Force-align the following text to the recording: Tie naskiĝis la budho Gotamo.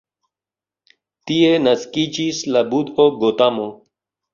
Tie 1.29 1.53
naskiĝis 1.67 2.43
la 2.59 2.67
budho 2.75 3.11
Gotamo. 3.23 3.73